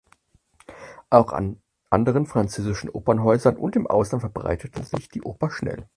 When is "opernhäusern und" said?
2.89-3.75